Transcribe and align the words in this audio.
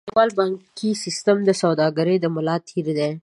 نړیوال 0.05 0.29
بانکي 0.39 0.89
سیستم 1.05 1.37
د 1.45 1.49
سوداګرۍ 1.61 2.17
د 2.21 2.25
ملا 2.35 2.55
تیر 2.67 2.87
دی. 2.97 3.11